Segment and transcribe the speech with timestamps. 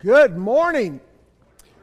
[0.00, 1.00] Good morning.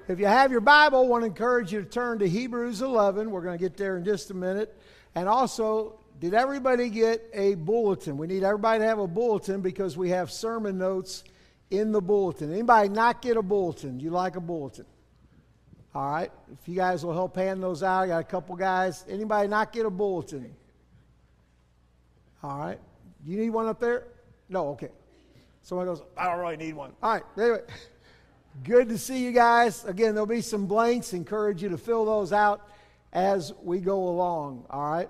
[0.08, 3.30] If you have your Bible, I want to encourage you to turn to Hebrews 11.
[3.30, 4.74] We're going to get there in just a minute.
[5.16, 8.18] And also, did everybody get a bulletin?
[8.18, 11.26] We need everybody to have a bulletin because we have sermon notes
[11.72, 12.54] in the bulletin.
[12.54, 14.00] Anybody not get a bulletin?
[14.00, 14.86] You like a bulletin?
[15.94, 16.32] All right.
[16.54, 19.04] If you guys will help hand those out, I got a couple guys.
[19.10, 20.56] Anybody not get a bulletin?
[22.42, 22.80] All right.
[23.26, 24.08] You need one up there?
[24.48, 24.92] No, okay.
[25.64, 26.94] Someone goes, I don't really need one.
[27.04, 27.24] All right.
[27.38, 27.60] Anyway,
[28.64, 29.86] good to see you guys.
[29.86, 31.14] Again, there'll be some blanks.
[31.14, 32.68] Encourage you to fill those out
[33.14, 34.66] as we go along.
[34.70, 35.10] All right.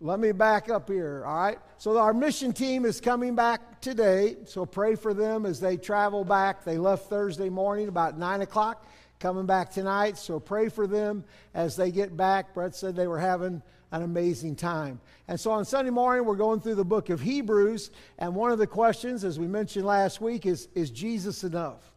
[0.00, 1.22] Let me back up here.
[1.24, 1.58] All right.
[1.78, 4.36] So our mission team is coming back today.
[4.44, 6.64] So pray for them as they travel back.
[6.64, 8.86] They left Thursday morning about 9 o'clock,
[9.18, 10.18] coming back tonight.
[10.18, 12.52] So pray for them as they get back.
[12.52, 13.62] Brett said they were having
[13.92, 15.00] an amazing time.
[15.28, 17.90] And so on Sunday morning, we're going through the book of Hebrews.
[18.18, 21.93] And one of the questions, as we mentioned last week, is Is Jesus enough?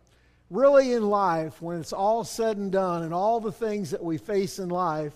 [0.49, 4.17] Really, in life, when it's all said and done and all the things that we
[4.17, 5.13] face in life,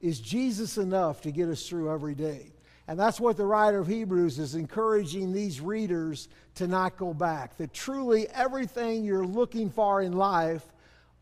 [0.00, 2.52] is Jesus enough to get us through every day?
[2.86, 7.56] And that's what the writer of Hebrews is encouraging these readers to not go back.
[7.56, 10.62] That truly everything you're looking for in life,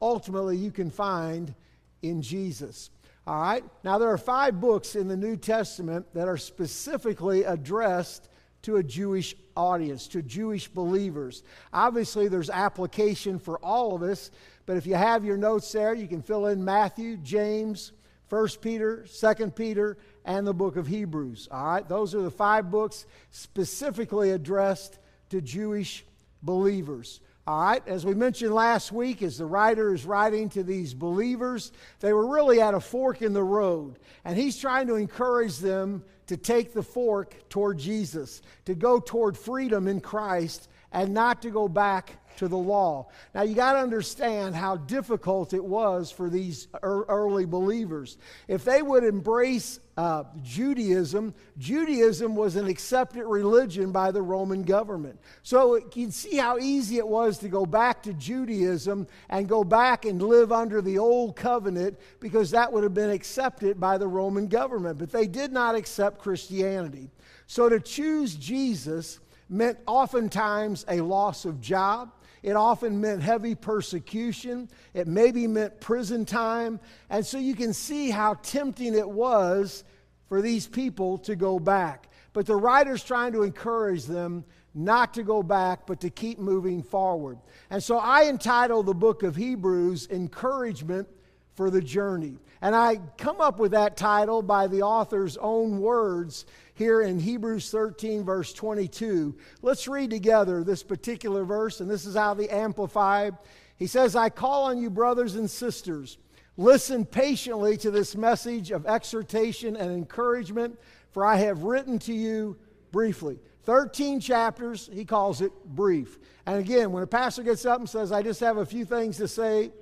[0.00, 1.54] ultimately you can find
[2.02, 2.90] in Jesus.
[3.24, 3.62] All right?
[3.84, 8.28] Now, there are five books in the New Testament that are specifically addressed
[8.62, 11.42] to a Jewish audience, to Jewish believers.
[11.72, 14.30] Obviously, there's application for all of us,
[14.66, 17.92] but if you have your notes there, you can fill in Matthew, James,
[18.28, 21.48] 1 Peter, 2 Peter, and the book of Hebrews.
[21.50, 21.88] All right?
[21.88, 24.98] Those are the five books specifically addressed
[25.30, 26.04] to Jewish
[26.42, 27.20] believers.
[27.44, 31.72] All right, as we mentioned last week, as the writer is writing to these believers,
[31.98, 33.98] they were really at a fork in the road.
[34.24, 39.36] And he's trying to encourage them to take the fork toward Jesus, to go toward
[39.36, 43.08] freedom in Christ, and not to go back to the law.
[43.34, 48.18] Now, you got to understand how difficult it was for these early believers.
[48.48, 55.20] If they would embrace uh, Judaism, Judaism was an accepted religion by the Roman government.
[55.42, 59.62] So you can see how easy it was to go back to Judaism and go
[59.64, 64.08] back and live under the old covenant because that would have been accepted by the
[64.08, 64.98] Roman government.
[64.98, 67.10] But they did not accept Christianity.
[67.46, 69.20] So to choose Jesus
[69.50, 72.12] meant oftentimes a loss of job.
[72.42, 74.68] It often meant heavy persecution.
[74.94, 76.80] It maybe meant prison time.
[77.08, 79.84] And so you can see how tempting it was
[80.28, 82.08] for these people to go back.
[82.32, 84.44] But the writer's trying to encourage them
[84.74, 87.38] not to go back, but to keep moving forward.
[87.70, 91.08] And so I entitle the book of Hebrews Encouragement
[91.54, 92.38] for the Journey.
[92.62, 97.72] And I come up with that title by the author's own words here in Hebrews
[97.72, 99.36] 13, verse 22.
[99.62, 103.36] Let's read together this particular verse, and this is how the Amplified.
[103.76, 106.18] He says, I call on you, brothers and sisters,
[106.56, 110.78] listen patiently to this message of exhortation and encouragement,
[111.10, 112.56] for I have written to you
[112.92, 113.40] briefly.
[113.64, 116.20] 13 chapters, he calls it brief.
[116.46, 119.16] And again, when a pastor gets up and says, I just have a few things
[119.16, 119.72] to say,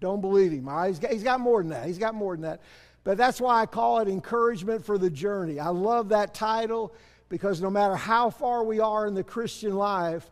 [0.00, 0.68] don't believe him.
[0.68, 1.86] Uh, he's, got, he's got more than that.
[1.86, 2.60] He's got more than that.
[3.04, 5.60] But that's why I call it encouragement for the journey.
[5.60, 6.92] I love that title
[7.28, 10.30] because no matter how far we are in the Christian life,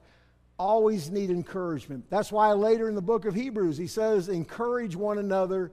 [0.59, 2.05] always need encouragement.
[2.11, 5.73] That's why later in the book of Hebrews, he says, encourage one another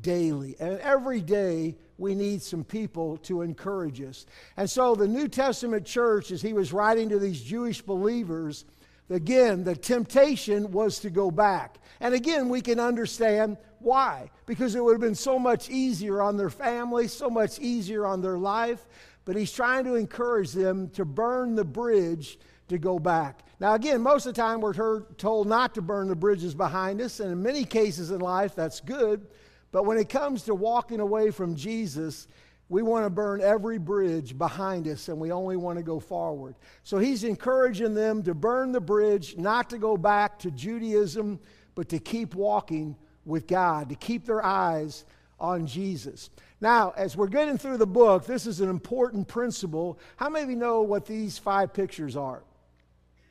[0.00, 0.56] daily.
[0.60, 4.26] And every day, we need some people to encourage us.
[4.56, 8.64] And so the New Testament church, as he was writing to these Jewish believers,
[9.10, 11.78] again, the temptation was to go back.
[12.00, 14.30] And again, we can understand why?
[14.46, 18.20] Because it would have been so much easier on their family, so much easier on
[18.20, 18.86] their life.
[19.24, 23.40] But he's trying to encourage them to burn the bridge to go back.
[23.60, 27.00] Now, again, most of the time we're heard, told not to burn the bridges behind
[27.00, 29.26] us, and in many cases in life, that's good.
[29.72, 32.28] But when it comes to walking away from Jesus,
[32.68, 36.54] we want to burn every bridge behind us and we only want to go forward.
[36.82, 41.40] So he's encouraging them to burn the bridge, not to go back to Judaism,
[41.74, 45.04] but to keep walking with God, to keep their eyes
[45.40, 46.30] on Jesus.
[46.60, 49.98] Now, as we're getting through the book, this is an important principle.
[50.16, 52.42] How many of you know what these five pictures are?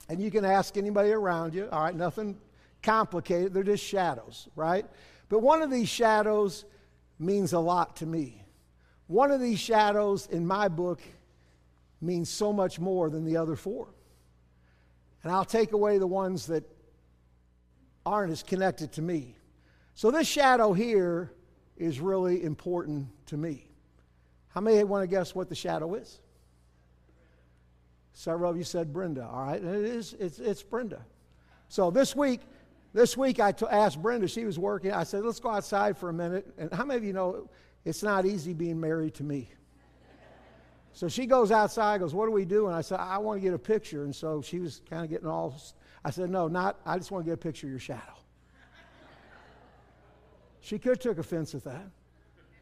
[0.09, 1.67] And you can ask anybody around you.
[1.71, 2.37] All right, nothing
[2.81, 3.53] complicated.
[3.53, 4.85] They're just shadows, right?
[5.29, 6.63] But one of these shadows
[7.19, 8.41] means a lot to me.
[9.07, 11.01] One of these shadows in my book
[12.01, 13.87] means so much more than the other four.
[15.23, 16.63] And I'll take away the ones that
[18.05, 19.35] aren't as connected to me.
[19.95, 21.31] So this shadow here
[21.75, 23.67] is really important to me.
[24.49, 26.19] How many want to guess what the shadow is?
[28.13, 29.27] Several of you said Brenda.
[29.27, 30.15] All right, and it is.
[30.19, 31.05] It's, it's Brenda.
[31.69, 32.41] So this week,
[32.93, 34.91] this week I t- asked Brenda, she was working.
[34.91, 36.47] I said, let's go outside for a minute.
[36.57, 37.49] And how many of you know
[37.87, 39.49] it's not easy being married to me?
[40.91, 42.67] So she goes outside, goes, What do we do?
[42.67, 44.03] And I said, I want to get a picture.
[44.03, 45.55] And so she was kind of getting all,
[46.03, 48.01] I said, No, not, I just want to get a picture of your shadow.
[50.59, 51.87] she could have took offense at that.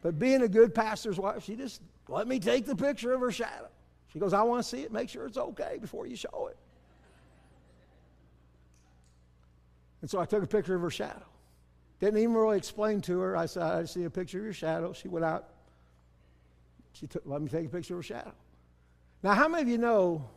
[0.02, 3.32] But being a good pastor's wife, she just let me take the picture of her
[3.32, 3.68] shadow.
[4.12, 6.56] She goes, I want to see it, make sure it's okay before you show it.
[10.02, 11.26] And so I took a picture of her shadow.
[12.00, 13.36] Didn't even really explain to her.
[13.36, 14.92] I said, I see a picture of your shadow.
[14.92, 15.48] She went out,
[16.92, 18.32] she took, let me take a picture of her shadow.
[19.22, 20.28] Now, how many of you know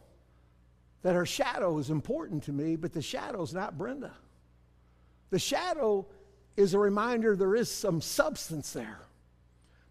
[1.02, 4.14] that her shadow is important to me, but the shadow is not Brenda?
[5.30, 6.06] The shadow
[6.56, 9.00] is a reminder there is some substance there.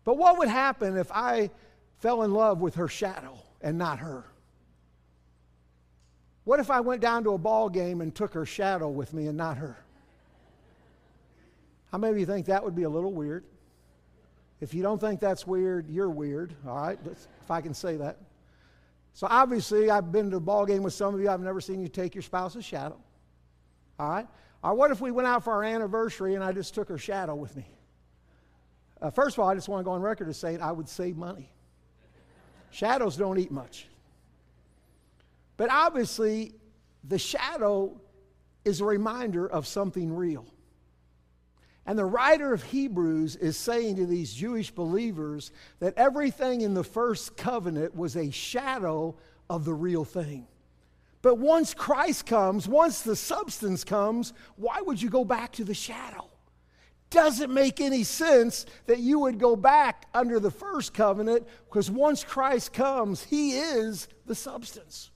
[0.05, 1.50] But what would happen if I
[1.99, 4.25] fell in love with her shadow and not her?
[6.44, 9.26] What if I went down to a ball game and took her shadow with me
[9.26, 9.76] and not her?
[11.90, 13.44] How many of you think that would be a little weird?
[14.61, 16.99] If you don't think that's weird, you're weird, all right?
[17.05, 18.19] If I can say that.
[19.14, 21.29] So obviously, I've been to a ball game with some of you.
[21.29, 22.99] I've never seen you take your spouse's shadow.
[23.99, 24.26] All right?
[24.62, 27.35] Or what if we went out for our anniversary and I just took her shadow
[27.35, 27.67] with me?
[29.00, 30.88] Uh, first of all, I just want to go on record as saying I would
[30.88, 31.50] save money.
[32.70, 33.87] Shadows don't eat much.
[35.56, 36.55] But obviously,
[37.05, 38.00] the shadow
[38.64, 40.46] is a reminder of something real.
[41.88, 45.50] And the writer of Hebrews is saying to these Jewish believers
[45.81, 49.17] that everything in the first covenant was a shadow
[49.49, 50.46] of the real thing.
[51.23, 55.73] But once Christ comes, once the substance comes, why would you go back to the
[55.73, 56.29] shadow?
[57.08, 62.23] Doesn't make any sense that you would go back under the first covenant because once
[62.23, 65.11] Christ comes, he is the substance.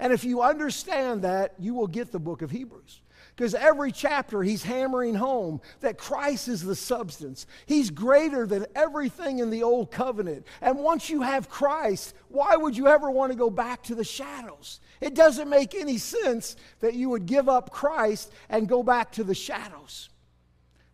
[0.00, 3.00] And if you understand that, you will get the book of Hebrews.
[3.36, 7.46] Because every chapter he's hammering home that Christ is the substance.
[7.66, 10.46] He's greater than everything in the old covenant.
[10.60, 14.04] And once you have Christ, why would you ever want to go back to the
[14.04, 14.80] shadows?
[15.00, 19.24] It doesn't make any sense that you would give up Christ and go back to
[19.24, 20.10] the shadows.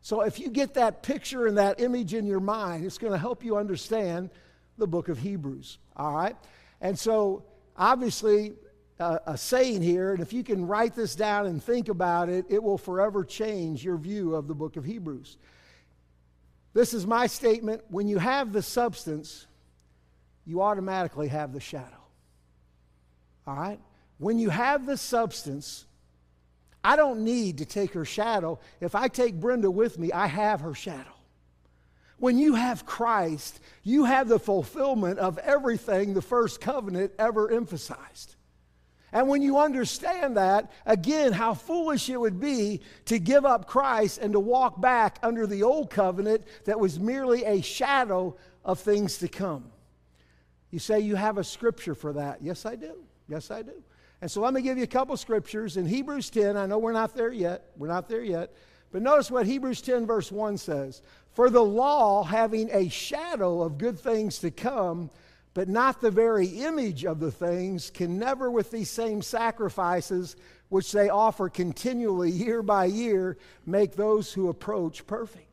[0.00, 3.18] So if you get that picture and that image in your mind, it's going to
[3.18, 4.30] help you understand
[4.78, 5.78] the book of Hebrews.
[5.94, 6.36] All right?
[6.80, 7.44] And so
[7.76, 8.54] obviously,
[9.00, 12.62] a, saying here, and if you can write this down and think about it, it
[12.62, 15.38] will forever change your view of the book of Hebrews.
[16.74, 17.82] This is my statement.
[17.88, 19.46] When you have the substance,
[20.46, 21.86] you automatically have the shadow.
[23.46, 23.80] All right?
[24.18, 25.86] When you have the substance,
[26.84, 28.58] I don't need to take her shadow.
[28.80, 31.14] If I take Brenda with me, I have her shadow.
[32.18, 38.36] When you have Christ, you have the fulfillment of everything the first covenant ever emphasized.
[39.12, 44.18] And when you understand that, again, how foolish it would be to give up Christ
[44.18, 49.18] and to walk back under the old covenant that was merely a shadow of things
[49.18, 49.72] to come.
[50.70, 52.38] You say you have a scripture for that.
[52.40, 52.94] Yes, I do.
[53.28, 53.82] Yes, I do.
[54.20, 55.76] And so let me give you a couple scriptures.
[55.76, 57.70] In Hebrews 10, I know we're not there yet.
[57.76, 58.54] We're not there yet.
[58.92, 61.02] But notice what Hebrews 10, verse 1 says
[61.32, 65.10] For the law, having a shadow of good things to come,
[65.54, 70.36] but not the very image of the things, can never, with these same sacrifices
[70.68, 75.48] which they offer continually year by year, make those who approach perfect.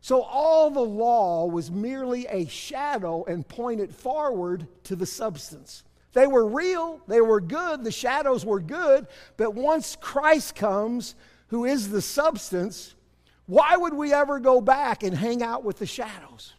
[0.00, 5.82] So all the law was merely a shadow and pointed forward to the substance.
[6.12, 9.06] They were real, they were good, the shadows were good,
[9.36, 11.16] but once Christ comes,
[11.48, 12.94] who is the substance,
[13.46, 16.54] why would we ever go back and hang out with the shadows?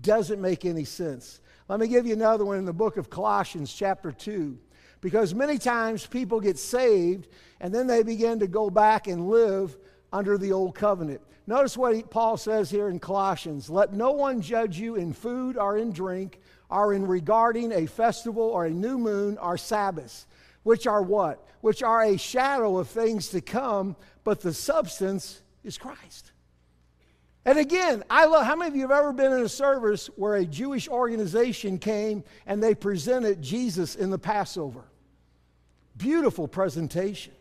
[0.00, 1.40] Doesn't make any sense.
[1.68, 4.58] Let me give you another one in the book of Colossians, chapter 2.
[5.00, 7.28] Because many times people get saved
[7.60, 9.76] and then they begin to go back and live
[10.12, 11.20] under the old covenant.
[11.46, 15.76] Notice what Paul says here in Colossians Let no one judge you in food or
[15.76, 16.40] in drink
[16.70, 20.26] or in regarding a festival or a new moon or Sabbath,
[20.62, 21.46] which are what?
[21.60, 26.31] Which are a shadow of things to come, but the substance is Christ.
[27.44, 30.36] And again, I love how many of you have ever been in a service where
[30.36, 34.84] a Jewish organization came and they presented Jesus in the Passover?
[35.96, 37.34] Beautiful presentation.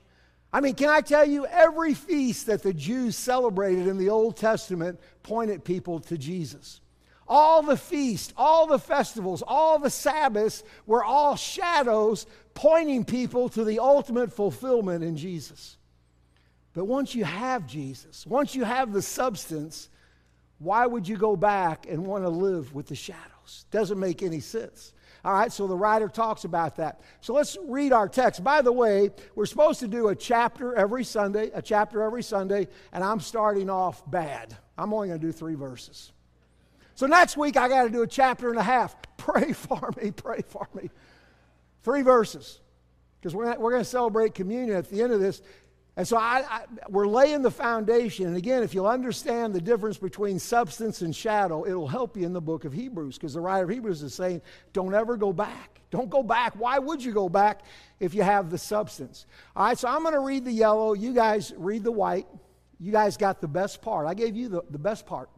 [0.51, 4.35] I mean, can I tell you, every feast that the Jews celebrated in the Old
[4.35, 6.81] Testament pointed people to Jesus.
[7.27, 13.63] All the feasts, all the festivals, all the Sabbaths were all shadows pointing people to
[13.63, 15.77] the ultimate fulfillment in Jesus.
[16.73, 19.89] But once you have Jesus, once you have the substance,
[20.61, 23.65] why would you go back and want to live with the shadows?
[23.71, 24.93] Doesn't make any sense.
[25.25, 27.01] All right, so the writer talks about that.
[27.19, 28.43] So let's read our text.
[28.43, 32.67] By the way, we're supposed to do a chapter every Sunday, a chapter every Sunday,
[32.91, 34.55] and I'm starting off bad.
[34.77, 36.11] I'm only going to do three verses.
[36.93, 38.95] So next week, I got to do a chapter and a half.
[39.17, 40.89] Pray for me, pray for me.
[41.83, 42.59] Three verses.
[43.19, 45.43] Because we're, we're going to celebrate communion at the end of this.
[45.97, 48.25] And so I, I, we're laying the foundation.
[48.25, 52.31] And again, if you'll understand the difference between substance and shadow, it'll help you in
[52.31, 55.81] the book of Hebrews because the writer of Hebrews is saying, don't ever go back.
[55.91, 56.53] Don't go back.
[56.55, 57.65] Why would you go back
[57.99, 59.25] if you have the substance?
[59.53, 60.93] All right, so I'm going to read the yellow.
[60.93, 62.27] You guys read the white.
[62.79, 64.07] You guys got the best part.
[64.07, 65.29] I gave you the, the best part.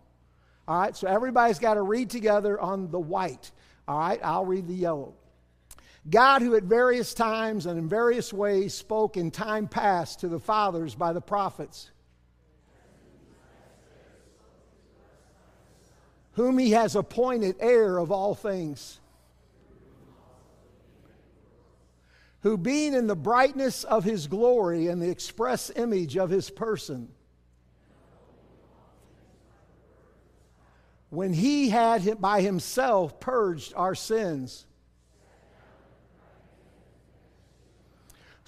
[0.68, 3.52] All right, so everybody's got to read together on the white.
[3.88, 5.16] All right, I'll read the yellow.
[6.10, 10.40] God, who at various times and in various ways spoke in time past to the
[10.40, 11.92] fathers by the prophets,
[16.34, 19.00] whom he has appointed heir of all things,
[22.42, 27.08] who being in the brightness of his glory and the express image of his person,
[31.10, 34.66] when he had by himself purged our sins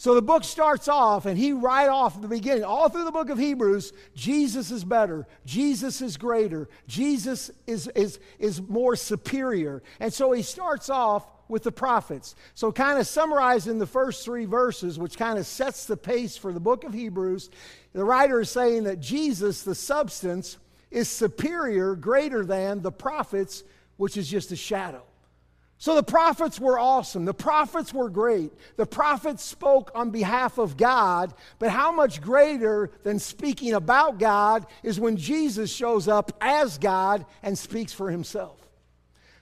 [0.05, 3.31] So the book starts off, and he right off the beginning, all through the book
[3.31, 9.81] of Hebrews, Jesus is better, Jesus is greater, Jesus is, is, is more superior.
[9.99, 12.35] And so he starts off with the prophets.
[12.53, 16.53] So, kind of summarizing the first three verses, which kind of sets the pace for
[16.53, 17.49] the book of Hebrews,
[17.93, 20.59] the writer is saying that Jesus, the substance,
[20.91, 23.63] is superior, greater than the prophets,
[23.97, 25.01] which is just a shadow.
[25.85, 27.25] So the prophets were awesome.
[27.25, 28.51] The prophets were great.
[28.75, 34.65] The prophets spoke on behalf of God, but how much greater than speaking about God
[34.81, 38.67] is when Jesus shows up as God and speaks for himself.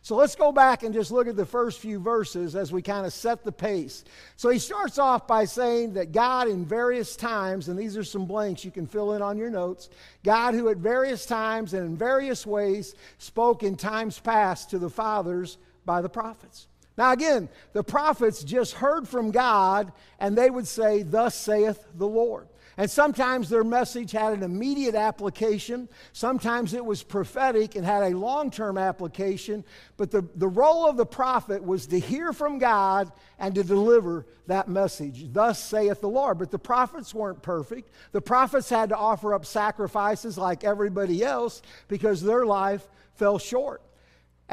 [0.02, 3.06] So let's go back and just look at the first few verses as we kind
[3.06, 4.04] of set the pace.
[4.36, 8.26] So he starts off by saying that God, in various times, and these are some
[8.26, 9.90] blanks you can fill in on your notes,
[10.26, 14.90] God, who at various times and in various ways spoke in times past to the
[14.90, 16.68] fathers by the prophets.
[16.98, 22.08] Now, again, the prophets just heard from God and they would say, Thus saith the
[22.08, 22.48] Lord.
[22.76, 25.88] And sometimes their message had an immediate application.
[26.12, 29.64] Sometimes it was prophetic and had a long term application.
[29.96, 34.26] But the, the role of the prophet was to hear from God and to deliver
[34.48, 35.32] that message.
[35.32, 36.40] Thus saith the Lord.
[36.40, 37.92] But the prophets weren't perfect.
[38.12, 43.84] The prophets had to offer up sacrifices like everybody else because their life fell short.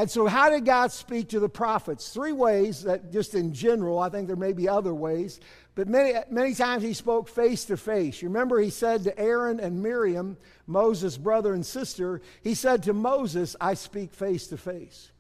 [0.01, 2.09] And so, how did God speak to the prophets?
[2.09, 5.41] Three ways that, just in general, I think there may be other ways,
[5.75, 8.23] but many, many times he spoke face to face.
[8.23, 12.95] You remember, he said to Aaron and Miriam, Moses' brother and sister, he said to
[12.95, 15.11] Moses, I speak face to face.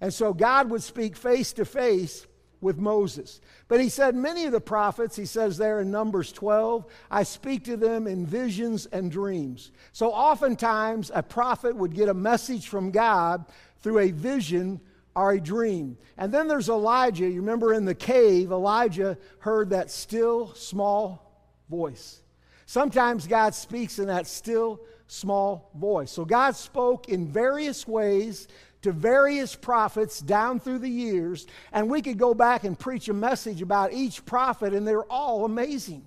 [0.00, 2.26] And so, God would speak face to face
[2.60, 3.40] with Moses.
[3.68, 7.62] But he said, many of the prophets, he says there in Numbers 12, I speak
[7.64, 9.70] to them in visions and dreams.
[9.92, 13.44] So oftentimes a prophet would get a message from God
[13.84, 14.80] through a vision
[15.14, 15.98] or a dream.
[16.16, 17.28] And then there's Elijah.
[17.28, 21.30] You remember in the cave, Elijah heard that still small
[21.68, 22.22] voice.
[22.64, 26.10] Sometimes God speaks in that still small voice.
[26.10, 28.48] So God spoke in various ways
[28.80, 33.14] to various prophets down through the years, and we could go back and preach a
[33.14, 36.06] message about each prophet, and they're all amazing.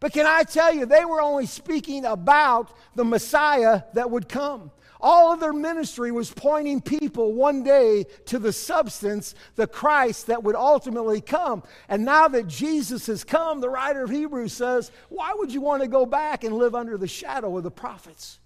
[0.00, 4.72] But can I tell you, they were only speaking about the Messiah that would come.
[5.06, 10.42] All of their ministry was pointing people one day to the substance, the Christ that
[10.42, 11.62] would ultimately come.
[11.90, 15.82] And now that Jesus has come, the writer of Hebrews says, why would you want
[15.82, 18.40] to go back and live under the shadow of the prophets?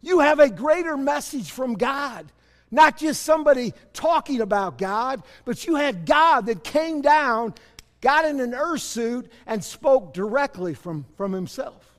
[0.00, 2.32] You have a greater message from God.
[2.70, 7.52] Not just somebody talking about God, but you had God that came down,
[8.00, 11.98] got in an earth suit, and spoke directly from, from himself.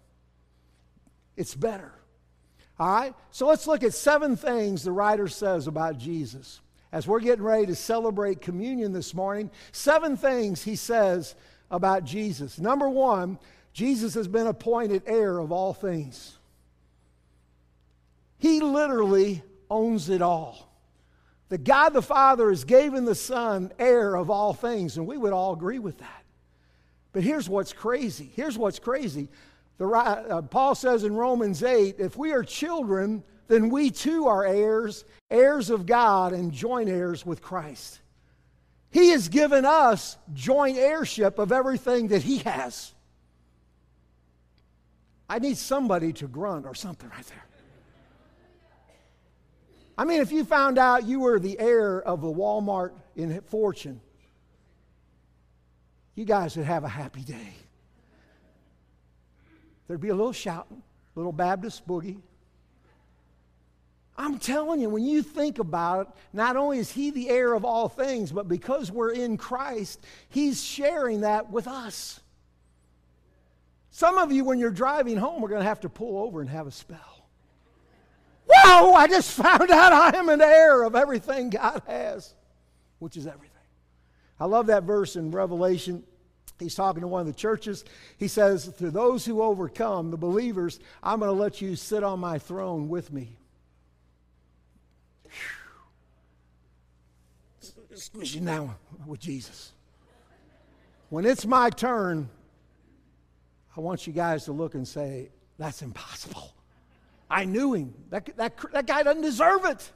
[1.38, 1.93] It's better.
[2.80, 3.14] All right?
[3.32, 6.60] So let's look at seven things the writer says about Jesus.
[6.92, 11.36] As we're getting ready to celebrate communion this morning, seven things he says
[11.72, 12.60] about Jesus.
[12.60, 13.40] Number one,
[13.74, 16.38] Jesus has been appointed heir of all things.
[18.38, 20.70] He literally owns it all.
[21.50, 25.34] The God the Father has given the Son heir of all things, and we would
[25.34, 26.24] all agree with that.
[27.12, 28.32] But here's what's crazy.
[28.36, 29.30] Here's what's crazy.
[29.78, 34.46] The, uh, Paul says in Romans 8 if we are children, then we too are
[34.46, 38.00] heirs, heirs of God, and joint heirs with Christ.
[38.92, 42.94] He has given us joint heirship of everything that He has.
[45.28, 47.46] I need somebody to grunt or something right there.
[49.98, 54.02] I mean, if you found out you were the heir of the Walmart in Fortune,
[56.16, 57.54] you guys would have a happy day.
[59.88, 60.82] There'd be a little shouting,
[61.16, 62.22] a little Baptist boogie.
[64.16, 67.66] I'm telling you, when you think about it, not only is He the heir of
[67.66, 70.00] all things, but because we're in Christ,
[70.30, 72.20] He's sharing that with us.
[73.90, 76.50] Some of you, when you're driving home, are going to have to pull over and
[76.50, 77.28] have a spell.
[78.48, 82.34] Whoa, I just found out I am an heir of everything God has,
[83.00, 83.50] which is everything.
[84.40, 86.04] I love that verse in Revelation.
[86.64, 87.84] He's talking to one of the churches.
[88.18, 92.20] He says, To those who overcome, the believers, I'm going to let you sit on
[92.20, 93.38] my throne with me.
[97.94, 99.72] Squishy now with Jesus.
[101.10, 102.30] When it's my turn,
[103.78, 105.30] I want you guys to look and say,
[105.60, 106.54] That's impossible.
[107.30, 107.94] I knew him.
[108.10, 109.92] That, that, that guy doesn't deserve it.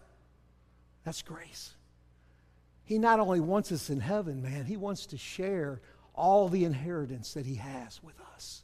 [1.03, 1.73] That's grace.
[2.83, 5.81] He not only wants us in heaven, man, he wants to share
[6.17, 8.63] all the inheritance that he has with us.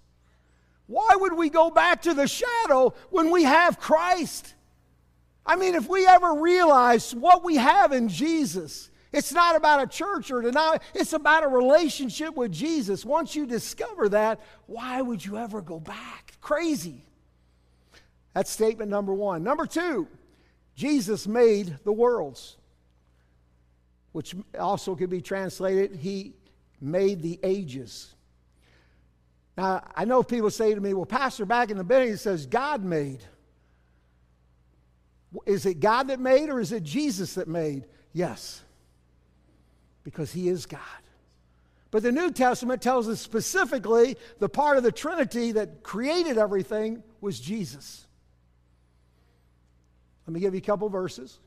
[0.87, 4.53] Why would we go back to the shadow when we have Christ?
[5.45, 9.87] I mean, if we ever realize what we have in Jesus, it's not about a
[9.87, 13.05] church or deny, it's about a relationship with Jesus.
[13.05, 16.33] Once you discover that, why would you ever go back?
[16.41, 17.05] Crazy.
[18.33, 19.43] That's statement number one.
[19.43, 20.07] Number two,
[20.75, 22.57] Jesus made the worlds,
[24.11, 26.33] which also could be translated, He
[26.83, 28.13] made the ages.
[29.57, 32.45] Now, I know people say to me, well, Pastor, back in the beginning, it says
[32.45, 33.23] God made.
[35.45, 37.85] Is it God that made or is it Jesus that made?
[38.13, 38.61] Yes,
[40.03, 40.79] because He is God.
[41.91, 47.03] But the New Testament tells us specifically the part of the Trinity that created everything
[47.21, 48.07] was Jesus.
[50.25, 51.37] Let me give you a couple verses.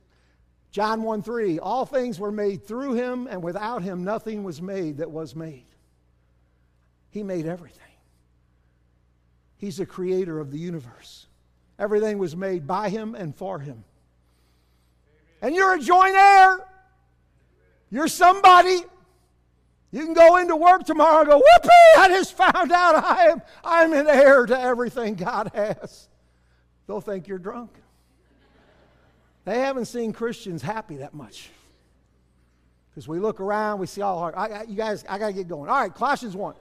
[0.70, 4.98] John 1 3, all things were made through him, and without him nothing was made
[4.98, 5.64] that was made.
[7.10, 7.82] He made everything.
[9.56, 11.26] He's the creator of the universe.
[11.78, 13.84] Everything was made by him and for him.
[15.40, 16.66] And you're a joint heir.
[17.90, 18.80] You're somebody.
[19.92, 23.42] You can go into work tomorrow and go, whoopee, I just found out I am
[23.64, 26.08] I'm an heir to everything God has.
[26.86, 27.70] They'll think you're drunk.
[29.46, 31.50] They haven't seen Christians happy that much.
[32.90, 34.34] Because we look around, we see all hard.
[34.34, 35.70] I, I, you guys, I got to get going.
[35.70, 36.54] All right, Colossians 1.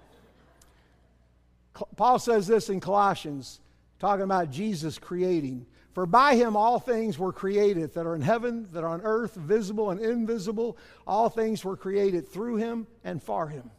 [1.96, 3.60] Paul says this in Colossians,
[4.00, 5.66] talking about Jesus creating.
[5.94, 9.34] For by him all things were created that are in heaven, that are on earth,
[9.34, 10.78] visible and invisible.
[11.08, 13.72] All things were created through him and for him.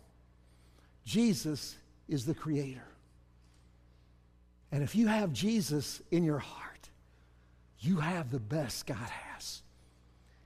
[1.04, 1.76] Jesus
[2.08, 2.88] is the creator.
[4.72, 6.75] And if you have Jesus in your heart,
[7.86, 9.62] you have the best God has.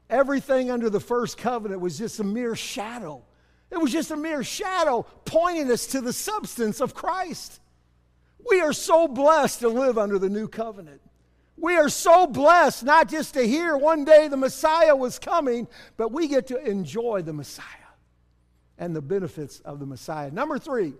[0.08, 3.22] Everything under the first covenant was just a mere shadow.
[3.70, 7.60] It was just a mere shadow pointing us to the substance of Christ.
[8.48, 11.00] We are so blessed to live under the new covenant.
[11.56, 16.10] We are so blessed not just to hear one day the Messiah was coming, but
[16.10, 17.66] we get to enjoy the Messiah
[18.78, 20.30] and the benefits of the Messiah.
[20.30, 20.94] Number three,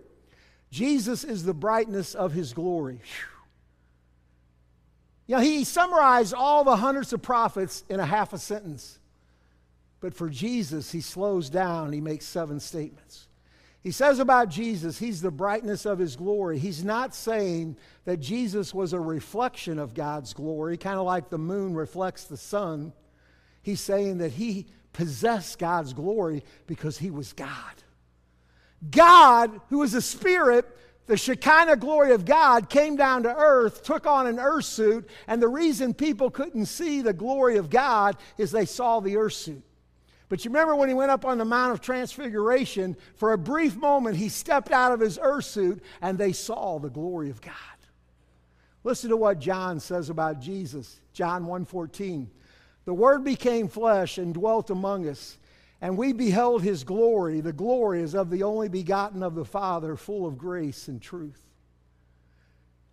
[0.69, 3.01] Jesus is the brightness of his glory.
[3.03, 3.40] Whew.
[5.27, 8.99] You know, he summarized all the hundreds of prophets in a half a sentence.
[9.99, 11.93] But for Jesus, he slows down.
[11.93, 13.27] He makes seven statements.
[13.83, 16.59] He says about Jesus, he's the brightness of his glory.
[16.59, 21.39] He's not saying that Jesus was a reflection of God's glory, kind of like the
[21.39, 22.93] moon reflects the sun.
[23.63, 27.47] He's saying that he possessed God's glory because he was God.
[28.89, 30.65] God, who is a spirit,
[31.07, 35.41] the Shekinah glory of God came down to earth, took on an earth suit, and
[35.41, 39.63] the reason people couldn't see the glory of God is they saw the earth suit.
[40.29, 43.75] But you remember when he went up on the Mount of Transfiguration, for a brief
[43.75, 47.53] moment he stepped out of his earth suit and they saw the glory of God.
[48.85, 51.01] Listen to what John says about Jesus.
[51.11, 52.29] John 1:14.
[52.85, 55.37] The word became flesh and dwelt among us
[55.81, 57.41] and we beheld his glory.
[57.41, 61.41] The glory is of the only begotten of the Father, full of grace and truth.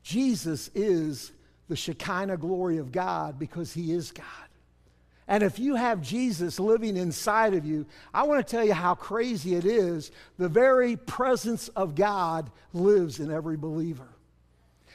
[0.02, 1.32] Jesus is
[1.68, 4.24] the Shekinah glory of God because he is God.
[5.30, 8.94] And if you have Jesus living inside of you, I want to tell you how
[8.94, 10.10] crazy it is.
[10.38, 14.08] The very presence of God lives in every believer.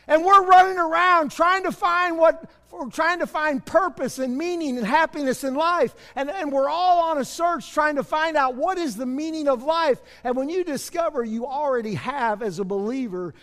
[0.08, 4.78] And we're running around trying to find what, we're trying to find purpose and meaning
[4.78, 5.96] and happiness in life.
[6.16, 9.48] And, and we're all on a search trying to find out what is the meaning
[9.48, 10.00] of life.
[10.24, 13.34] And when you discover you already have, as a believer,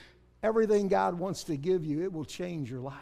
[0.42, 2.96] everything God wants to give you, it will change your life.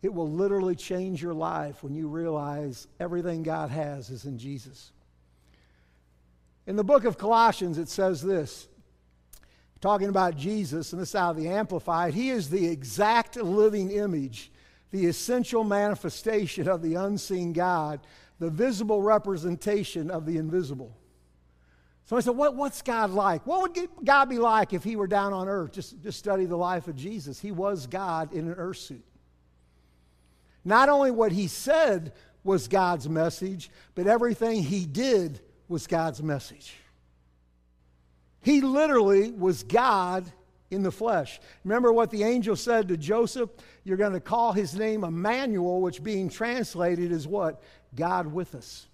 [0.00, 4.92] It will literally change your life when you realize everything God has is in Jesus.
[6.68, 8.68] In the book of Colossians, it says this
[9.80, 14.50] talking about Jesus, and this out of the Amplified, he is the exact living image,
[14.90, 18.00] the essential manifestation of the unseen God,
[18.38, 20.96] the visible representation of the invisible.
[22.06, 23.46] So I said, what, What's God like?
[23.46, 25.72] What would God be like if he were down on earth?
[25.72, 27.38] Just, just study the life of Jesus.
[27.38, 29.04] He was God in an earth suit.
[30.64, 32.12] Not only what he said
[32.44, 36.74] was God's message, but everything he did was God's message.
[38.42, 40.30] He literally was God
[40.70, 41.40] in the flesh.
[41.64, 43.50] Remember what the angel said to Joseph?
[43.84, 47.62] You're going to call his name Emmanuel, which being translated is what?
[47.94, 48.86] God with us.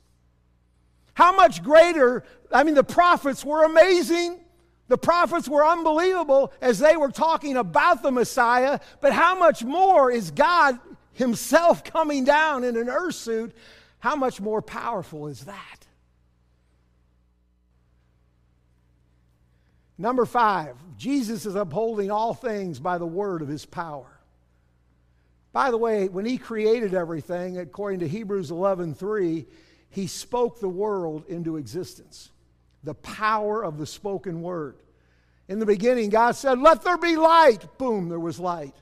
[1.15, 4.41] How much greater, I mean, the prophets were amazing.
[4.89, 10.11] The prophets were unbelievable as they were talking about the Messiah, but how much more
[10.11, 10.79] is God
[11.13, 13.53] Himself coming down in an earth suit?
[14.01, 15.84] How much more powerful is that?
[19.97, 24.07] Number five, Jesus is upholding all things by the word of his power.
[25.53, 29.47] By the way, when he created everything, according to Hebrews 11:3,
[29.89, 32.31] he spoke the world into existence.
[32.83, 34.77] The power of the spoken word.
[35.47, 37.79] In the beginning, God said, Let there be light.
[37.79, 38.75] Boom, there was light.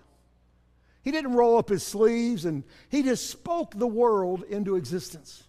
[1.03, 5.42] He didn't roll up his sleeves and he just spoke the world into existence.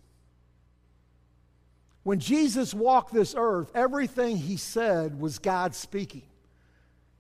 [2.04, 6.24] When Jesus walked this earth, everything he said was God speaking.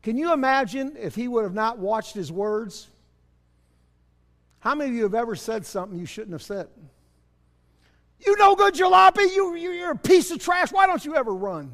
[0.01, 2.89] Can you imagine if he would have not watched his words?
[4.59, 6.67] How many of you have ever said something you shouldn't have said?
[8.25, 10.71] You no good jalopy, you, you're a piece of trash.
[10.71, 11.71] Why don't you ever run?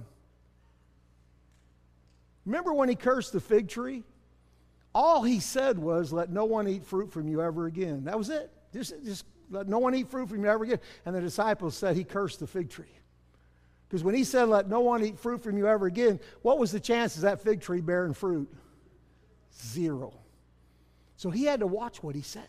[2.45, 4.03] Remember when he cursed the fig tree?
[4.93, 8.05] All he said was, Let no one eat fruit from you ever again.
[8.05, 8.51] That was it.
[8.73, 10.79] Just, just let no one eat fruit from you ever again.
[11.05, 12.85] And the disciples said he cursed the fig tree.
[13.87, 16.71] Because when he said, Let no one eat fruit from you ever again, what was
[16.71, 18.47] the chances that fig tree bearing fruit?
[19.61, 20.13] Zero.
[21.17, 22.47] So he had to watch what he said.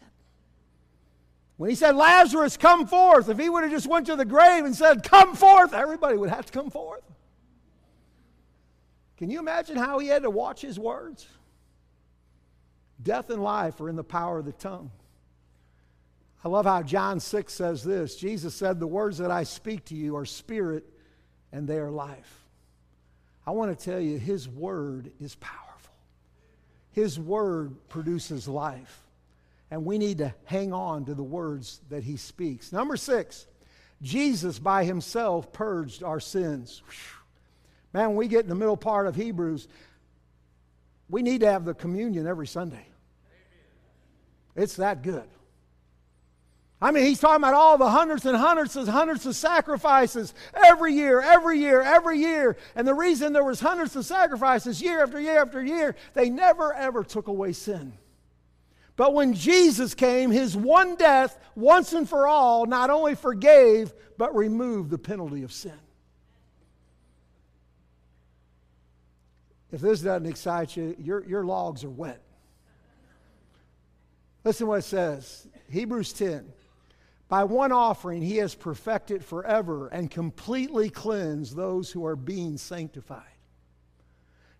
[1.56, 4.64] When he said, Lazarus, come forth, if he would have just went to the grave
[4.64, 7.02] and said, Come forth, everybody would have to come forth.
[9.16, 11.26] Can you imagine how he had to watch his words?
[13.02, 14.90] Death and life are in the power of the tongue.
[16.42, 19.94] I love how John 6 says this Jesus said, The words that I speak to
[19.94, 20.84] you are spirit
[21.52, 22.46] and they are life.
[23.46, 25.94] I want to tell you, His Word is powerful.
[26.92, 29.02] His Word produces life.
[29.70, 32.72] And we need to hang on to the words that He speaks.
[32.72, 33.46] Number six,
[34.02, 36.82] Jesus by Himself purged our sins.
[37.92, 39.68] Man, when we get in the middle part of Hebrews,
[41.08, 42.86] we need to have the communion every Sunday.
[44.56, 45.28] It's that good.
[46.82, 50.94] I mean, he's talking about all the hundreds and hundreds and hundreds of sacrifices every
[50.94, 52.56] year, every year, every year.
[52.74, 56.72] And the reason there was hundreds of sacrifices year after year after year, they never
[56.72, 57.92] ever took away sin.
[58.96, 64.34] But when Jesus came, his one death, once and for all, not only forgave, but
[64.34, 65.78] removed the penalty of sin.
[69.70, 72.22] If this doesn't excite you, your, your logs are wet.
[74.44, 76.52] Listen to what it says Hebrews 10.
[77.30, 83.22] By one offering, he has perfected forever and completely cleansed those who are being sanctified.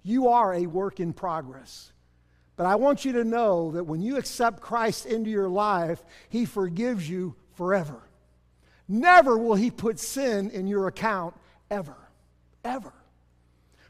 [0.05, 1.93] You are a work in progress.
[2.55, 6.45] But I want you to know that when you accept Christ into your life, he
[6.45, 8.03] forgives you forever.
[8.87, 11.35] Never will he put sin in your account,
[11.73, 11.97] ever.
[12.63, 12.93] Ever.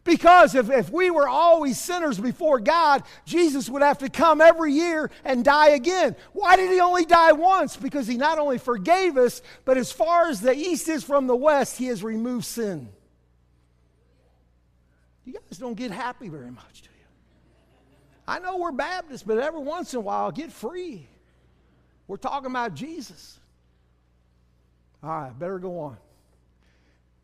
[0.04, 4.72] Because if, if we were always sinners before God, Jesus would have to come every
[4.72, 6.16] year and die again.
[6.32, 7.76] Why did he only die once?
[7.76, 11.36] Because he not only forgave us, but as far as the east is from the
[11.36, 12.88] west, he has removed sin.
[15.24, 17.06] You guys don't get happy very much, do you?
[18.26, 21.06] I know we're Baptists, but every once in a while, get free.
[22.08, 23.38] We're talking about Jesus.
[25.02, 25.96] All right, better go on.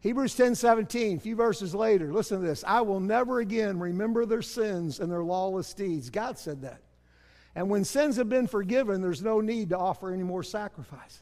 [0.07, 2.63] Hebrews 10 17, a few verses later, listen to this.
[2.65, 6.11] I will never again remember their sins and their lawless deeds.
[6.11, 6.81] God said that.
[7.57, 11.19] And when sins have been forgiven, there's no need to offer any more sacrifices.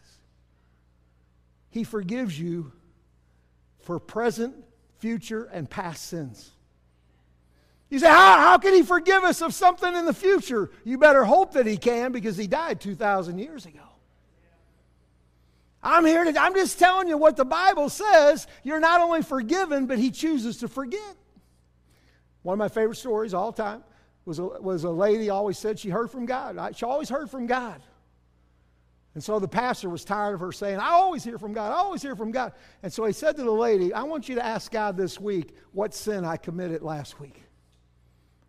[1.70, 2.72] He forgives you
[3.78, 4.54] for present,
[4.98, 6.50] future, and past sins.
[7.88, 10.70] You say, how, how can he forgive us of something in the future?
[10.84, 13.93] You better hope that he can because he died 2,000 years ago.
[15.84, 18.46] I'm here to, I'm just telling you what the Bible says.
[18.62, 21.14] You're not only forgiven, but He chooses to forget.
[22.42, 23.84] One of my favorite stories all time
[24.24, 26.74] was a, was a lady always said she heard from God.
[26.74, 27.82] She always heard from God.
[29.14, 31.76] And so the pastor was tired of her saying, I always hear from God, I
[31.76, 32.52] always hear from God.
[32.82, 35.54] And so he said to the lady, I want you to ask God this week
[35.72, 37.42] what sin I committed last week.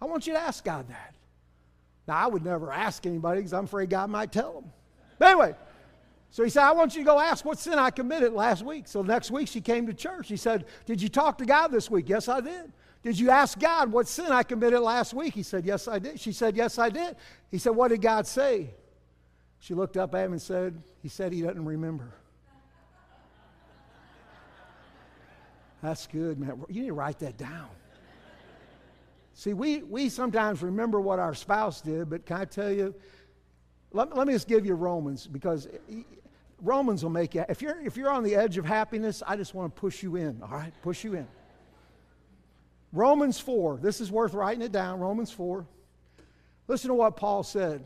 [0.02, 1.16] I want you to ask God that.
[2.08, 4.72] Now, I would never ask anybody because I'm afraid God might tell them.
[5.20, 5.56] But anyway,
[6.36, 8.90] so he said, I want you to go ask what sin I committed last week.
[8.90, 10.28] So next week she came to church.
[10.28, 12.10] He said, Did you talk to God this week?
[12.10, 12.74] Yes, I did.
[13.04, 15.34] Did you ask God what sin I committed last week?
[15.34, 16.20] He said, Yes, I did.
[16.20, 17.16] She said, Yes, I did.
[17.52, 18.72] He said, What did God say?
[19.62, 22.14] She looked up at him and said, He said he doesn't remember.
[25.82, 26.66] That's good, man.
[26.68, 27.70] You need to write that down.
[29.36, 32.94] See, we, we sometimes remember what our spouse did, but can I tell you?
[33.94, 35.70] Let, let me just give you Romans because
[36.62, 39.54] Romans will make you, if you're, if you're on the edge of happiness, I just
[39.54, 40.74] want to push you in, all right?
[40.82, 41.28] Push you in.
[42.94, 45.00] Romans 4, this is worth writing it down.
[45.00, 45.66] Romans 4.
[46.68, 47.86] Listen to what Paul said.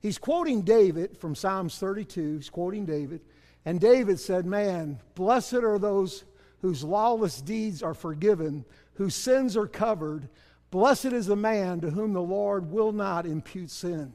[0.00, 2.36] He's quoting David from Psalms 32.
[2.36, 3.20] He's quoting David.
[3.64, 6.24] And David said, Man, blessed are those
[6.60, 10.28] whose lawless deeds are forgiven, whose sins are covered.
[10.70, 14.14] Blessed is the man to whom the Lord will not impute sin.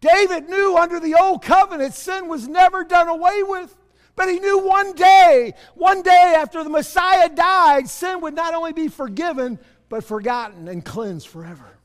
[0.00, 3.76] David knew under the old covenant sin was never done away with.
[4.14, 8.72] But he knew one day, one day after the Messiah died, sin would not only
[8.72, 11.78] be forgiven, but forgotten and cleansed forever.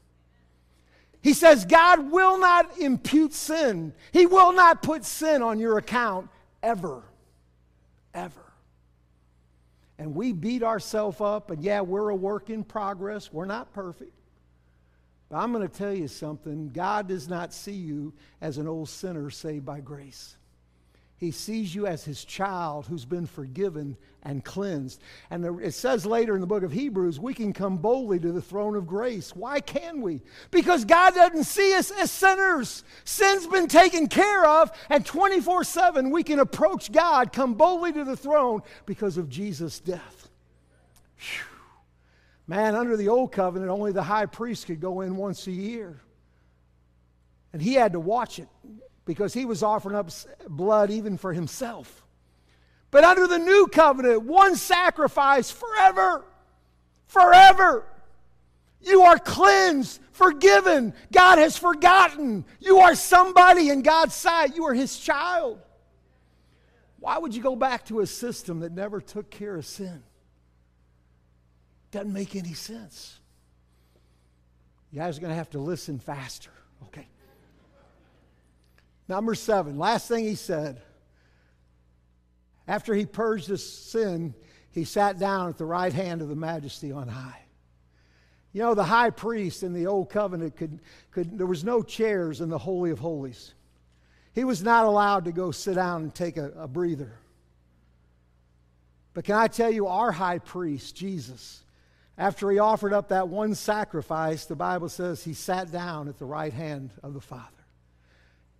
[1.21, 3.93] He says, God will not impute sin.
[4.11, 6.29] He will not put sin on your account
[6.63, 7.03] ever.
[8.13, 8.41] Ever.
[9.99, 13.31] And we beat ourselves up, and yeah, we're a work in progress.
[13.31, 14.13] We're not perfect.
[15.31, 18.89] But I'm going to tell you something God does not see you as an old
[18.89, 20.35] sinner saved by grace.
[21.15, 24.99] He sees you as his child who's been forgiven and cleansed.
[25.29, 28.41] And it says later in the book of Hebrews, we can come boldly to the
[28.41, 29.33] throne of grace.
[29.33, 30.21] Why can we?
[30.49, 32.83] Because God doesn't see us as sinners.
[33.05, 38.03] Sin's been taken care of, and 24 7 we can approach God, come boldly to
[38.03, 40.27] the throne because of Jesus' death.
[41.19, 41.50] Whew.
[42.47, 46.01] Man, under the old covenant, only the high priest could go in once a year.
[47.53, 48.47] And he had to watch it
[49.05, 50.09] because he was offering up
[50.47, 52.03] blood even for himself.
[52.91, 56.25] But under the new covenant, one sacrifice forever,
[57.07, 57.85] forever.
[58.81, 60.93] You are cleansed, forgiven.
[61.11, 62.45] God has forgotten.
[62.59, 64.55] You are somebody in God's sight.
[64.55, 65.59] You are his child.
[66.99, 70.03] Why would you go back to a system that never took care of sin?
[71.91, 73.19] Doesn't make any sense.
[74.91, 76.51] You guys are going to have to listen faster.
[76.87, 77.07] Okay.
[79.07, 80.81] Number seven, last thing he said.
[82.67, 84.33] After he purged his sin,
[84.71, 87.39] he sat down at the right hand of the majesty on high.
[88.53, 90.79] You know, the high priest in the old covenant could,
[91.11, 93.53] could there was no chairs in the Holy of Holies.
[94.33, 97.13] He was not allowed to go sit down and take a, a breather.
[99.13, 101.63] But can I tell you, our high priest, Jesus,
[102.21, 106.25] after he offered up that one sacrifice, the Bible says he sat down at the
[106.25, 107.65] right hand of the Father.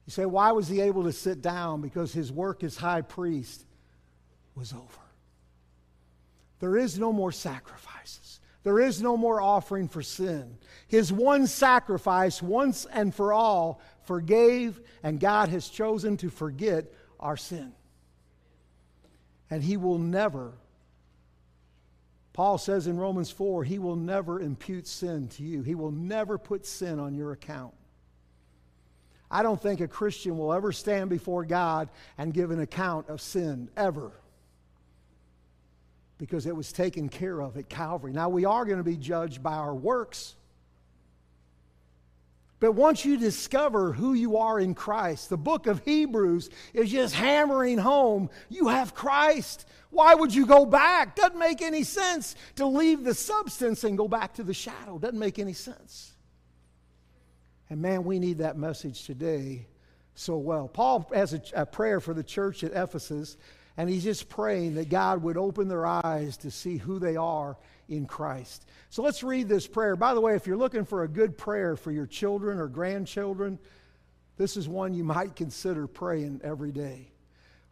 [0.08, 1.80] You say, why was he able to sit down?
[1.80, 3.64] Because his work as high priest
[4.56, 4.84] was over.
[6.60, 8.40] There is no more sacrifices.
[8.64, 10.58] There is no more offering for sin.
[10.88, 17.38] His one sacrifice, once and for all, forgave, and God has chosen to forget our
[17.38, 17.74] sin.
[19.52, 20.54] And he will never,
[22.34, 25.64] Paul says in Romans 4, he will never impute sin to you.
[25.64, 27.74] He will never put sin on your account.
[29.30, 33.22] I don't think a Christian will ever stand before God and give an account of
[33.22, 34.12] sin, ever.
[36.18, 38.14] Because it was taken care of at Calvary.
[38.14, 40.36] Now, we are going to be judged by our works.
[42.62, 47.16] But once you discover who you are in Christ, the book of Hebrews is just
[47.16, 49.66] hammering home you have Christ.
[49.90, 51.16] Why would you go back?
[51.16, 55.00] Doesn't make any sense to leave the substance and go back to the shadow.
[55.00, 56.14] Doesn't make any sense.
[57.72, 59.66] And man, we need that message today
[60.14, 60.68] so well.
[60.68, 63.38] Paul has a, a, prayer for the church at Ephesus,
[63.76, 67.58] and he's just praying that God would open their eyes to see who they are
[67.92, 68.66] in Christ.
[68.90, 69.96] So let's read this prayer.
[69.96, 73.60] By the way, if you're looking for a good prayer for your children or grandchildren,
[74.38, 77.12] this is one you might consider praying every day.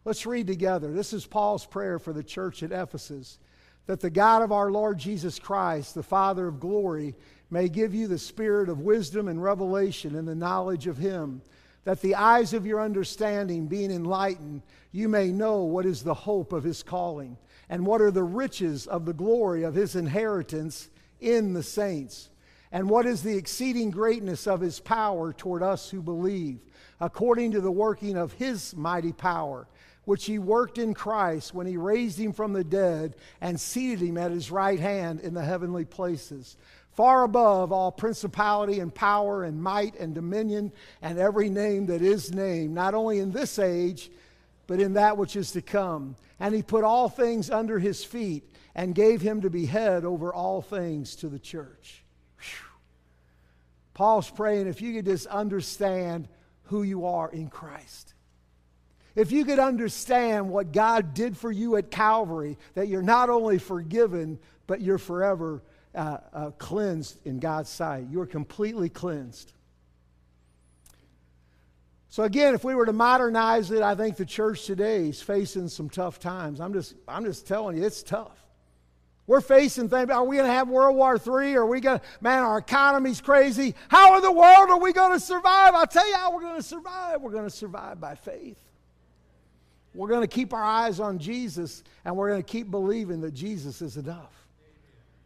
[0.04, 0.92] Let's read together.
[0.92, 3.38] This is Paul's prayer for the church at Ephesus
[3.86, 7.16] that the God of our Lord Jesus Christ, the Father of glory,
[7.50, 11.42] may give you the spirit of wisdom and revelation in the knowledge of Him,
[11.82, 16.52] that the eyes of your understanding being enlightened, you may know what is the hope
[16.52, 17.36] of His calling,
[17.70, 22.28] and what are the riches of the glory of His inheritance in the saints,
[22.72, 26.60] And what is the exceeding greatness of his power toward us who believe,
[27.00, 29.66] according to the working of his mighty power,
[30.04, 34.16] which he worked in Christ when he raised him from the dead and seated him
[34.16, 36.56] at his right hand in the heavenly places,
[36.92, 42.32] far above all principality and power and might and dominion and every name that is
[42.32, 44.10] named, not only in this age,
[44.66, 46.14] but in that which is to come.
[46.40, 50.32] And he put all things under his feet and gave him to be head over
[50.32, 52.02] all things to the church.
[52.38, 52.68] Whew.
[53.94, 56.28] Paul's praying if you could just understand
[56.64, 58.14] who you are in Christ.
[59.14, 63.58] If you could understand what God did for you at Calvary, that you're not only
[63.58, 65.62] forgiven, but you're forever
[65.94, 68.06] uh, uh, cleansed in God's sight.
[68.10, 69.52] You're completely cleansed.
[72.10, 75.68] So again, if we were to modernize it, I think the church today is facing
[75.68, 76.60] some tough times.
[76.60, 78.36] I'm just, I'm just telling you, it's tough.
[79.28, 80.10] We're facing things.
[80.10, 81.54] Are we going to have World War III?
[81.54, 83.76] Are we going to, man, our economy's crazy.
[83.86, 85.72] How in the world are we going to survive?
[85.74, 87.20] I'll tell you how we're going to survive.
[87.20, 88.58] We're going to survive by faith.
[89.94, 93.34] We're going to keep our eyes on Jesus and we're going to keep believing that
[93.34, 94.34] Jesus is enough.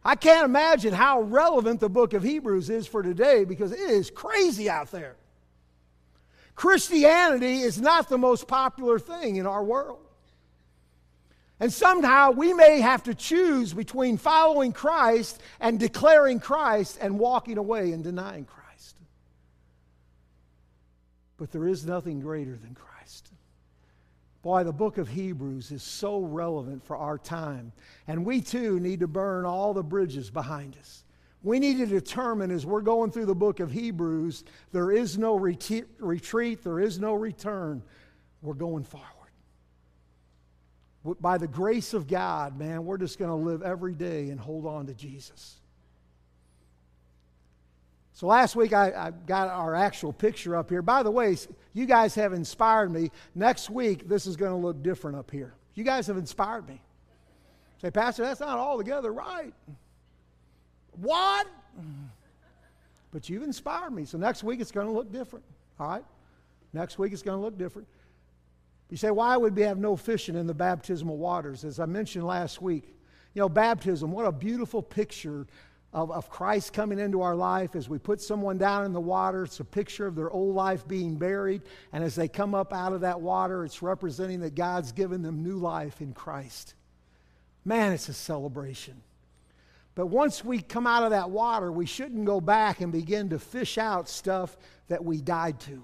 [0.03, 4.11] I can't imagine how relevant the book of Hebrews is for today because it is
[4.11, 5.15] crazy out there.
[6.55, 9.99] Christianity is not the most popular thing in our world.
[11.59, 17.57] And somehow we may have to choose between following Christ and declaring Christ and walking
[17.57, 18.97] away and denying Christ.
[21.37, 23.31] But there is nothing greater than Christ.
[24.41, 27.71] Boy, the book of Hebrews is so relevant for our time.
[28.07, 31.04] And we too need to burn all the bridges behind us.
[31.45, 35.35] We need to determine as we're going through the book of Hebrews, there is no
[35.35, 37.83] retreat, there is no return.
[38.41, 39.05] We're going forward.
[41.21, 44.65] By the grace of God, man, we're just going to live every day and hold
[44.65, 45.57] on to Jesus.
[48.13, 50.81] So last week I, I, got our actual picture up here.
[50.81, 51.37] By the way,
[51.73, 53.11] you guys have inspired me.
[53.35, 55.53] Next week, this is going to look different up here.
[55.75, 56.81] You guys have inspired me.
[57.83, 59.53] Say, Pastor, that's not altogether right.
[61.01, 61.47] What?
[63.11, 64.05] But you've inspired me.
[64.05, 65.45] So next week it's going to look different.
[65.79, 66.05] All right?
[66.73, 67.87] Next week it's going to look different.
[68.89, 71.63] You say, why would we have no fishing in the baptismal waters?
[71.63, 72.95] As I mentioned last week,
[73.33, 75.47] you know, baptism, what a beautiful picture
[75.91, 79.43] of, of Christ coming into our life as we put someone down in the water.
[79.43, 81.61] It's a picture of their old life being buried.
[81.93, 85.41] And as they come up out of that water, it's representing that God's given them
[85.41, 86.75] new life in Christ.
[87.63, 89.01] Man, it's a celebration.
[89.95, 93.39] But once we come out of that water, we shouldn't go back and begin to
[93.39, 94.55] fish out stuff
[94.89, 95.81] that we died to.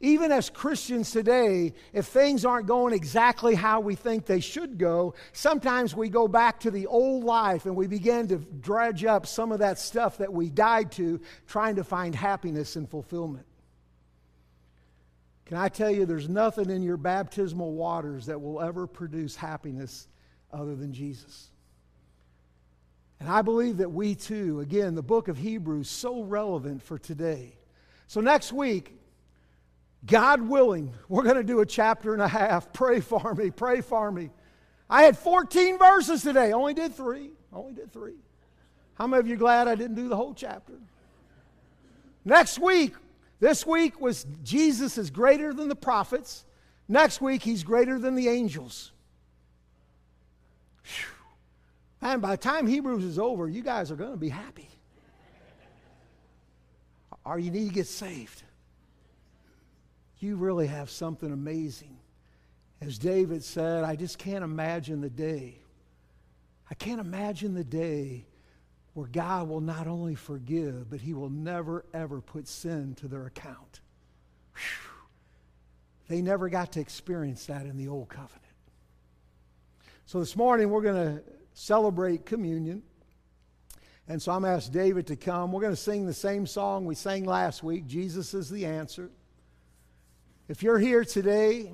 [0.00, 5.14] Even as Christians today, if things aren't going exactly how we think they should go,
[5.32, 9.52] sometimes we go back to the old life and we begin to dredge up some
[9.52, 13.46] of that stuff that we died to, trying to find happiness and fulfillment.
[15.44, 20.08] Can I tell you, there's nothing in your baptismal waters that will ever produce happiness
[20.52, 21.51] other than Jesus.
[23.22, 27.54] And I believe that we too, again, the book of Hebrews, so relevant for today.
[28.08, 28.98] So next week,
[30.04, 32.72] God willing, we're going to do a chapter and a half.
[32.72, 34.30] Pray for me, pray for me.
[34.90, 37.30] I had 14 verses today, only did three.
[37.52, 38.16] Only did three.
[38.94, 40.72] How many of you glad I didn't do the whole chapter?
[42.24, 42.92] Next week,
[43.38, 46.44] this week was Jesus is greater than the prophets.
[46.88, 48.90] Next week, he's greater than the angels.
[50.82, 51.11] Whew.
[52.02, 54.68] And by the time Hebrews is over, you guys are going to be happy.
[57.24, 58.42] Or you need to get saved.
[60.18, 61.96] You really have something amazing.
[62.80, 65.60] As David said, I just can't imagine the day.
[66.68, 68.26] I can't imagine the day
[68.94, 73.26] where God will not only forgive, but he will never, ever put sin to their
[73.26, 73.80] account.
[74.54, 74.90] Whew.
[76.08, 78.42] They never got to experience that in the old covenant.
[80.06, 81.22] So this morning, we're going to
[81.54, 82.82] celebrate communion.
[84.08, 85.52] And so I'm asked David to come.
[85.52, 89.10] We're going to sing the same song we sang last week Jesus is the answer.
[90.48, 91.72] If you're here today,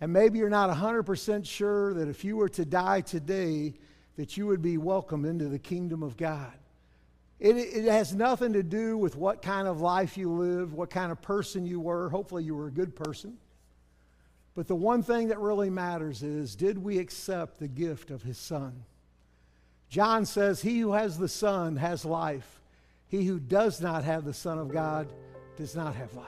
[0.00, 3.74] and maybe you're not 100% sure that if you were to die today,
[4.16, 6.52] that you would be welcomed into the kingdom of God.
[7.38, 11.10] It, it has nothing to do with what kind of life you lived, what kind
[11.10, 12.10] of person you were.
[12.10, 13.38] Hopefully, you were a good person.
[14.54, 18.36] But the one thing that really matters is did we accept the gift of his
[18.36, 18.84] son?
[19.90, 22.60] John says, He who has the Son has life.
[23.08, 25.12] He who does not have the Son of God
[25.56, 26.26] does not have life.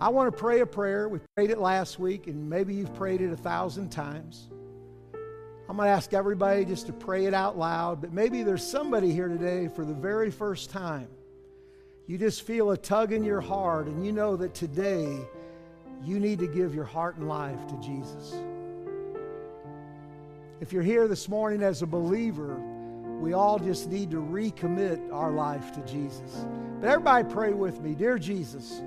[0.00, 1.08] I want to pray a prayer.
[1.08, 4.48] We prayed it last week, and maybe you've prayed it a thousand times.
[5.68, 9.12] I'm going to ask everybody just to pray it out loud, but maybe there's somebody
[9.12, 11.08] here today for the very first time.
[12.06, 15.18] You just feel a tug in your heart, and you know that today
[16.04, 18.34] you need to give your heart and life to Jesus.
[20.60, 22.54] If you're here this morning as a believer,
[23.18, 26.44] we all just need to recommit our life to Jesus.
[26.80, 27.94] But everybody pray with me.
[27.94, 28.82] Dear Jesus,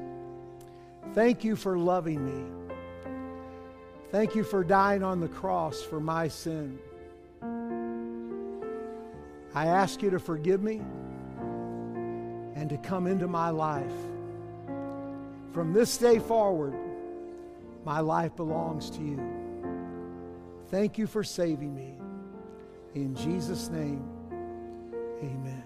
[1.16, 2.76] thank you for loving me.
[4.12, 6.78] Thank you for dying on the cross for my sin.
[9.56, 10.80] I ask you to forgive me
[12.56, 13.92] and to come into my life.
[15.54, 16.76] From this day forward,
[17.84, 19.44] my life belongs to you.
[20.74, 21.94] Thank you for saving me.
[22.96, 24.04] In Jesus' name,
[25.20, 25.64] amen.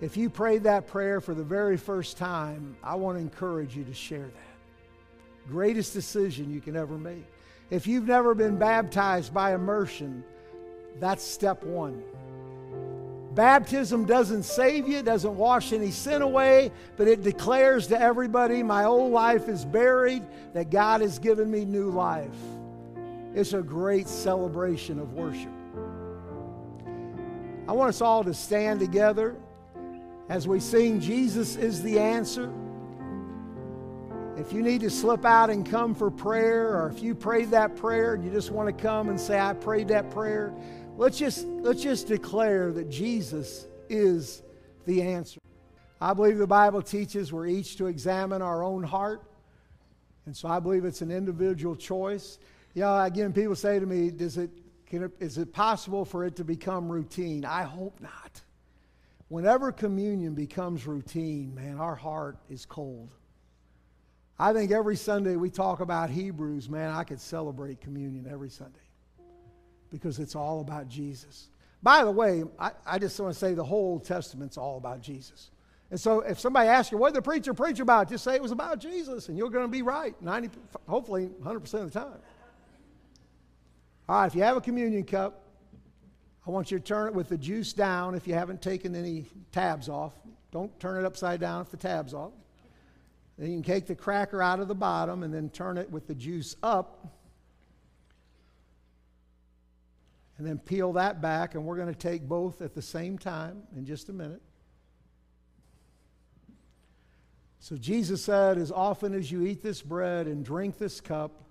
[0.00, 3.84] If you prayed that prayer for the very first time, I want to encourage you
[3.84, 5.48] to share that.
[5.48, 7.24] Greatest decision you can ever make.
[7.70, 10.24] If you've never been baptized by immersion,
[10.98, 12.02] that's step one.
[13.34, 18.64] Baptism doesn't save you, it doesn't wash any sin away, but it declares to everybody
[18.64, 22.34] my old life is buried, that God has given me new life.
[23.34, 25.52] It's a great celebration of worship.
[27.66, 29.36] I want us all to stand together
[30.28, 32.52] as we sing Jesus is the answer.
[34.36, 37.76] If you need to slip out and come for prayer, or if you prayed that
[37.76, 40.52] prayer and you just want to come and say, I prayed that prayer,
[40.96, 44.42] let's just, let's just declare that Jesus is
[44.86, 45.40] the answer.
[46.00, 49.22] I believe the Bible teaches we're each to examine our own heart.
[50.26, 52.38] And so I believe it's an individual choice.
[52.74, 54.50] You know, again, people say to me, Does it,
[54.90, 57.44] it, is it possible for it to become routine?
[57.44, 58.40] I hope not.
[59.28, 63.14] Whenever communion becomes routine, man, our heart is cold.
[64.38, 68.78] I think every Sunday we talk about Hebrews, man, I could celebrate communion every Sunday
[69.90, 71.48] because it's all about Jesus.
[71.82, 75.00] By the way, I, I just want to say the whole Old Testament's all about
[75.00, 75.50] Jesus.
[75.90, 78.08] And so if somebody asks you, what did the preacher preach about?
[78.08, 80.48] Just say it was about Jesus, and you're going to be right 90,
[80.88, 82.18] hopefully 100% of the time.
[84.08, 85.44] All right, if you have a communion cup,
[86.46, 89.26] I want you to turn it with the juice down if you haven't taken any
[89.52, 90.12] tabs off.
[90.50, 92.32] Don't turn it upside down if the tab's off.
[93.38, 96.08] Then you can take the cracker out of the bottom and then turn it with
[96.08, 97.16] the juice up.
[100.36, 103.62] And then peel that back, and we're going to take both at the same time
[103.76, 104.42] in just a minute.
[107.60, 111.44] So Jesus said, As often as you eat this bread and drink this cup,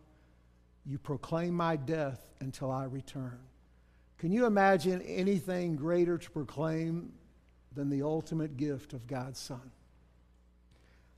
[0.86, 3.40] you proclaim my death until I return.
[4.18, 7.14] Can you imagine anything greater to proclaim
[7.74, 9.72] than the ultimate gift of God's Son?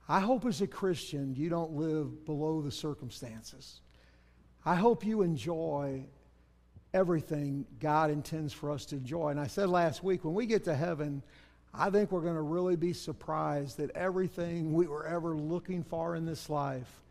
[0.08, 3.82] I hope as a Christian you don't live below the circumstances.
[4.66, 6.06] I hope you enjoy
[6.94, 9.30] everything God intends for us to enjoy.
[9.30, 11.24] And I said last week, when we get to heaven,
[11.74, 16.16] I think we're going to really be surprised that everything we were ever looking for
[16.16, 17.02] in this life,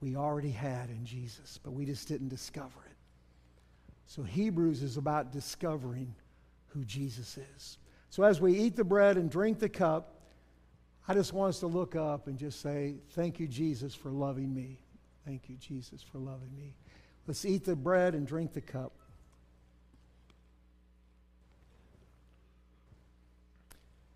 [0.00, 2.87] we already had in Jesus, but we just didn't discover it.
[4.08, 6.14] So Hebrews is about discovering
[6.68, 7.76] who Jesus is.
[8.08, 10.14] So as we eat the bread and drink the cup,
[11.06, 14.52] I just want us to look up and just say, Thank you, Jesus, for loving
[14.52, 14.78] me.
[15.26, 16.72] Thank you, Jesus, for loving me.
[17.26, 18.92] Let's eat the bread and drink the cup.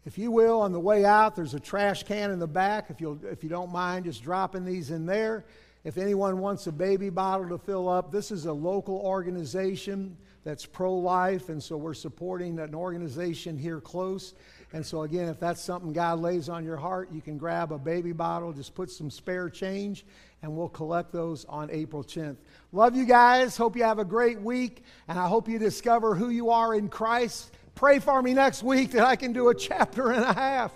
[0.06, 2.88] If you will, on the way out, there's a trash can in the back.
[2.88, 5.44] If, you'll, if you don't mind just dropping these in there.
[5.84, 10.66] If anyone wants a baby bottle to fill up, this is a local organization that's
[10.66, 14.34] pro life, and so we're supporting an organization here close.
[14.72, 17.78] And so, again, if that's something God lays on your heart, you can grab a
[17.78, 20.04] baby bottle, just put some spare change,
[20.42, 22.36] and we'll collect those on April 10th.
[22.72, 23.56] Love you guys.
[23.56, 26.88] Hope you have a great week, and I hope you discover who you are in
[26.88, 27.52] Christ.
[27.74, 30.72] Pray for me next week that I can do a chapter and a half.